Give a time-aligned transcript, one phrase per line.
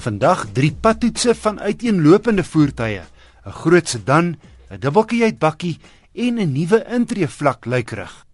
[0.00, 3.02] Vandag drie padtoetse van uiteenlopende voertuie:
[3.44, 4.36] 'n groot sedan,
[4.70, 5.78] 'n dubbelkajuitbakkie
[6.14, 8.26] en 'n nuwe intreevlak luikerig.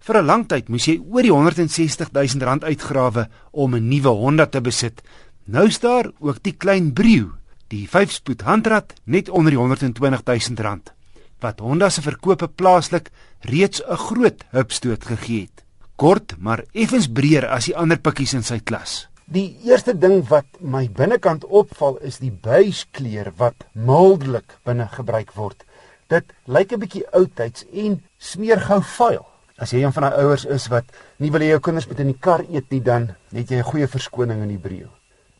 [0.00, 4.08] Vir 'n lang tyd moes jy oor die 160 000 rand uitgrawe om 'n nuwe
[4.08, 5.02] Honda te besit.
[5.44, 7.30] Nou is daar ook die klein Brio,
[7.68, 10.92] die 5-spoed handrat net onder die 120 000 rand
[11.40, 13.10] wat Honda se verkope plaaslik
[13.40, 15.64] reeds 'n groot hupstoot gegee het.
[15.96, 19.11] Kort, maar effens breër as die ander pikkies in sy klas.
[19.30, 25.62] Die eerste ding wat my binnekant opval is die buiskleur wat mildelik binne gebruik word.
[26.10, 29.26] Dit lyk 'n bietjie oudtyds en smeer gou vuil.
[29.58, 30.84] As jy een van daai ouers is wat
[31.18, 33.70] nie wil hê jou kinders moet in die kar eet nie, dan het jy 'n
[33.70, 34.88] goeie verskoning in die brio.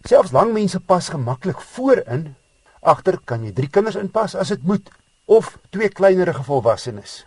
[0.05, 2.35] Selfs lang mense pas gemaklik voorin.
[2.83, 4.91] Agter kan jy 3 kinders inpas as dit moet
[5.27, 7.25] of twee kleinerige volwassenes.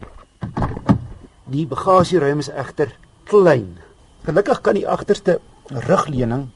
[1.47, 3.77] Die bagasieruim is egter klein.
[4.23, 6.49] Gelukkig kan die agterste rugleuning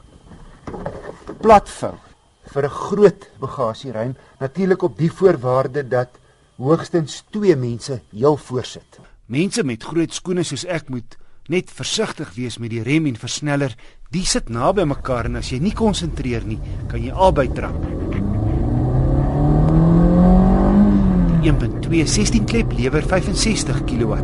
[1.40, 1.96] platvou
[2.52, 6.08] vir 'n groot bagasieruim natuurlik op die voorwaarde dat
[6.56, 9.00] hoogstens 2 mense heel voorsit.
[9.26, 11.16] Mense met groot skoene soos ek moet
[11.48, 13.74] net versigtig wees met die rem en versneller.
[14.10, 17.80] Die sit naby mekaar en as jy nie konsentreer nie, kan jy albei trap.
[21.40, 24.20] Die 1.2 16 klep lewer 65 kW.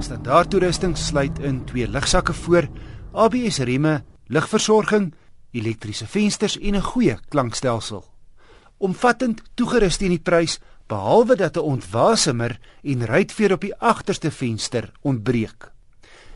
[0.00, 2.68] Standaard toerusting sluit in twee lugsakke voor,
[3.12, 5.12] ABS remme ligversorging,
[5.52, 8.04] elektriese vensters en 'n goeie klankstelsel.
[8.78, 14.92] Omvattend toegerus teen die prys behalwe dat 'n ontwasemer en ruitveer op die agterste venster
[15.02, 15.72] ontbreek.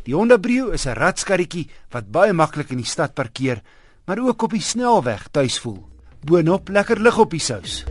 [0.03, 3.63] Die Honda Brio is 'n ratskarretjie wat baie maklik in die stad parkeer,
[4.07, 5.87] maar ook op die snelweg tuis voel.
[6.25, 7.85] Boonop lekker lig op die sous.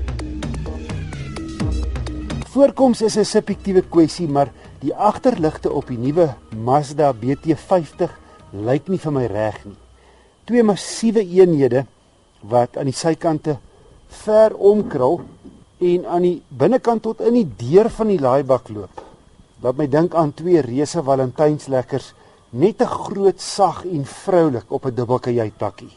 [2.49, 8.09] Voorkoms is 'n subjektiewe kwessie, maar die agterligte op die nuwe Mazda BT50
[8.51, 9.86] lyk nie vir my reg nie
[10.47, 11.85] twee massiewe eenhede
[12.47, 13.57] wat aan die sykante
[14.23, 15.19] ver omkrul
[15.83, 19.03] en aan die binnekant tot in die deur van die laaibak loop.
[19.61, 22.13] Laat my dink aan twee reuse Valentynslekkers,
[22.49, 25.91] net 'n groot sag en vroulik op 'n dubbelkajuitpakkie.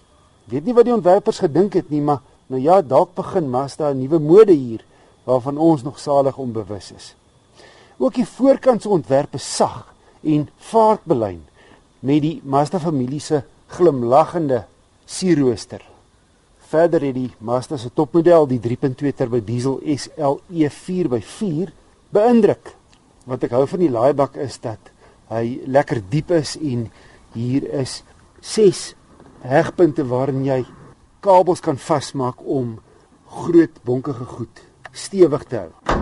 [0.45, 3.99] Weet nie wat die ontwerpers gedink het nie, maar nou ja, dalk begin Mazda 'n
[3.99, 4.85] nuwe mode hier
[5.25, 7.15] waarvan ons nog salig onbewus is.
[7.99, 11.45] Ook die voorkant se ontwerp is sag en vaartbelyn
[11.99, 14.65] met die Mazda familie se glimlaggende
[15.07, 15.83] sierrooster.
[16.71, 21.73] Verder het die Mazda se topmodel, die 3.2 turbo diesel SLE 4x4,
[22.15, 22.75] beïndruk.
[23.27, 24.93] Wat ek hou van die laaibak is dat
[25.31, 26.89] hy lekker diep is en
[27.35, 28.01] hier is
[28.43, 28.95] 6
[29.47, 30.63] hegpunte waarin jy
[31.25, 32.79] kabels kan vasmaak om
[33.31, 35.99] groot bonkige goed stewig te hou.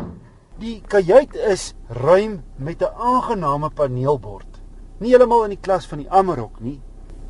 [0.59, 4.61] Die kajuit is ruim met 'n aangename paneelbord.
[4.99, 6.81] Nie heeltemal in die klas van die Amarok nie,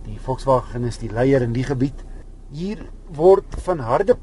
[0.09, 2.01] Die Volkswagen is die leier in die gebied.
[2.49, 2.81] Hier
[3.13, 4.17] word van harde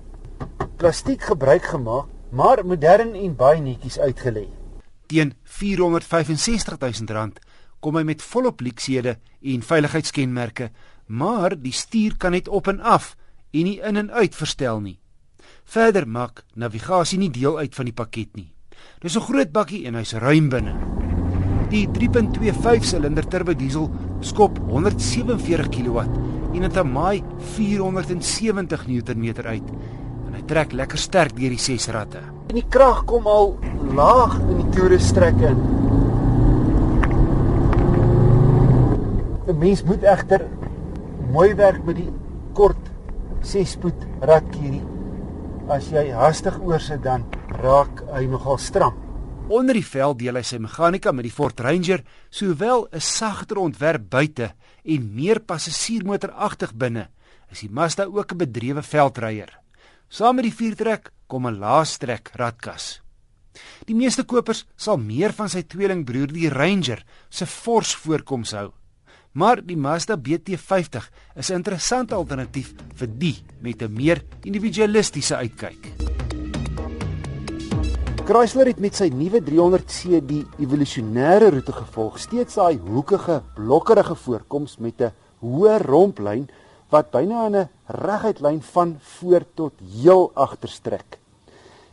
[0.80, 4.48] plastiek gebruik gemaak, maar modern en baie netjies uitgelê.
[5.08, 7.40] Teen 465 000 rand
[7.80, 10.72] kom hy met volop leksede en veiligheidskenmerke,
[11.06, 13.14] maar die stuur kan net op en af
[13.54, 14.98] en nie in en uit verstel nie.
[15.64, 18.52] Verder maak navigasie nie deel uit van die pakket nie.
[19.02, 21.05] Dis 'n groot bakkie en hy's ruim binne.
[21.72, 23.88] Die 3.25 silinder turbo diesel
[24.22, 26.04] skop 147 kW
[26.56, 27.24] en het 'n maai
[27.56, 29.68] 470 Nm uit.
[30.28, 32.22] En hy trek lekker sterk deur die ses ratte.
[32.50, 33.58] En die krag kom al
[33.96, 35.58] laag in die toerusstrek in.
[39.48, 40.46] 'n Mens moet egter
[41.32, 42.12] mooi werk met die
[42.54, 42.92] kort
[43.42, 44.84] 6-spoed ratkierie.
[45.68, 47.26] As jy hastig oorsit dan
[47.62, 49.05] raak hy nogal stram.
[49.46, 52.02] Onder die vel deel hy sy meganika met die Ford Ranger,
[52.34, 57.10] sowel 'n sagter ontwerp buite en meer passasiersmotor agtig binne.
[57.52, 59.60] Is die Mazda ook 'n bedrewe veldryer.
[60.10, 63.02] Saam met die viertrek kom 'n laastrek ratkas.
[63.86, 68.72] Die meeste kopers sal meer van sy tweelingbroer die Ranger se fors voorkoms hou.
[69.34, 75.95] Maar die Mazda BT50 is 'n interessante alternatief vir die met 'n meer individualistiese uitkyk.
[78.26, 84.80] Chrysler het met sy nuwe 300C die evolusionêre roete gevolg, steeds daai hoekige, blokkerige voorkoms
[84.82, 85.12] met 'n
[85.46, 86.48] hoë romplyn
[86.90, 91.20] wat byna 'n reguit lyn van voor tot heel agter strek.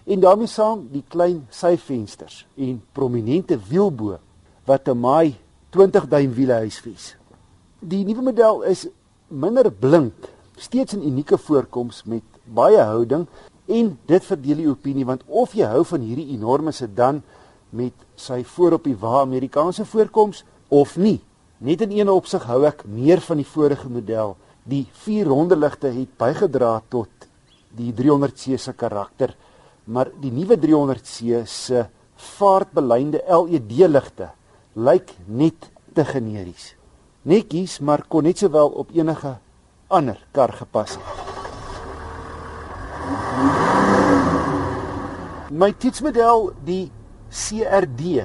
[0.06, 4.19] En daarmee saam die klein syvensters en prominente wielbo
[4.64, 5.37] wat 'n maai
[5.69, 7.17] 20 duim wiele huisves.
[7.79, 8.88] Die nuwe model is
[9.29, 10.14] minder blink,
[10.56, 13.29] steeds 'n unieke voorkoms met baie houding
[13.67, 17.23] En dit verdeel die opinie want of jy hou van hierdie enorme sedan
[17.70, 21.20] met sy voorop die wa Amerikaanse voorkoms of nie.
[21.62, 24.37] Net in een opsig hou ek meer van die vorige model.
[24.67, 27.29] Die vier ronde ligte het bygedra tot
[27.73, 29.32] die 300C se karakter,
[29.85, 31.87] maar die nuwe 300C se
[32.37, 34.31] vaartbelynde LED ligte
[34.75, 36.73] lyk net te generies.
[37.23, 39.37] Netjies, maar kon net sowel op enige
[39.88, 41.21] ander kar gepas het.
[45.52, 46.87] My toetsmodel die
[47.28, 48.22] CRD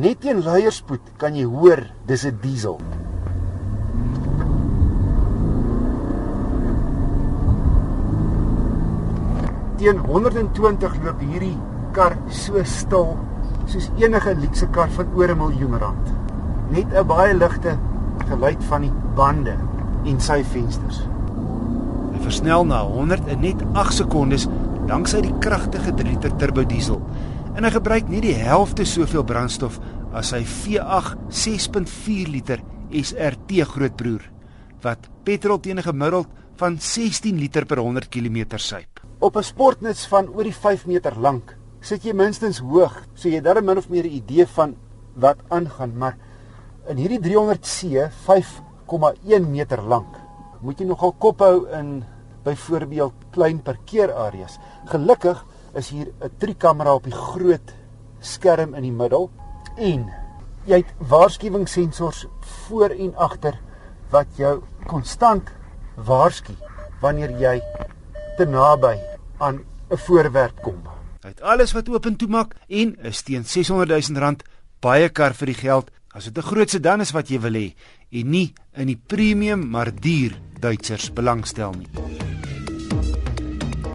[0.00, 2.78] net teen luierspoed kan jy hoor dis 'n diesel.
[9.76, 11.58] Teen 120 loop hierdie
[11.92, 13.12] kar so stil
[13.66, 16.06] soos enige luukse kar van oor 'n miljoen rand.
[16.70, 17.76] Net 'n baie ligte
[18.28, 19.58] geluid van die bande
[20.04, 21.04] en sy vensters.
[22.12, 24.48] Hy versnel na 100 in net 8 sekondes
[24.88, 27.00] danksy die kragtige 3 liter turbo diesel.
[27.56, 29.78] En hy gebruik nie die helfte soveel brandstof
[30.14, 32.62] as sy V8 6.4 liter
[32.94, 34.30] SRT grootbroer
[34.84, 39.00] wat petrol teen 'n gemiddeld van 16 liter per 100 km suip.
[39.20, 43.40] Op 'n sportnuts van oor die 5 meter lank sit jy minstens hoog, so jy
[43.42, 44.76] het min of meer 'n idee van
[45.16, 46.16] wat aangaan, maar
[46.88, 50.16] in hierdie 300C 5,1 meter lank
[50.62, 52.04] moet jy nogal kop hou in
[52.44, 54.58] byvoorbeeld klein parkeerareas.
[54.90, 55.44] Gelukkig
[55.74, 57.74] is hier 'n trikamera op die groot
[58.20, 59.30] skerm in die middel
[59.76, 60.10] en
[60.64, 63.58] jy het waarskuwingssensors voor en agter
[64.10, 65.50] wat jou konstant
[65.96, 66.54] waarsku
[67.00, 67.60] wanneer jy
[68.36, 68.98] te naby
[69.38, 70.82] aan 'n voorwerp kom.
[71.22, 74.42] Hy het alles wat oop en toe maak en is teen 600 000 rand
[74.80, 77.74] baie kar vir die geld as dit 'n groot sedan is wat jy wil hê
[78.10, 82.03] en nie in die premium maar duur Duitsers belangstel nie.